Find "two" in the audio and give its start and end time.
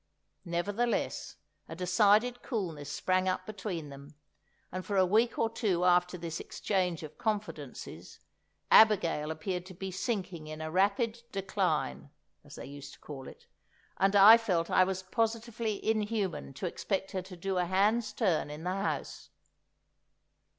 5.47-5.85